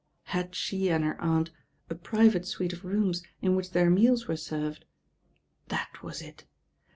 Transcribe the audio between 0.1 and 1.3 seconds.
Had she and her